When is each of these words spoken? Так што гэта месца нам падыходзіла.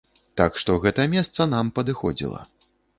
Так 0.41 0.57
што 0.61 0.77
гэта 0.87 1.07
месца 1.13 1.49
нам 1.55 1.73
падыходзіла. 1.79 2.41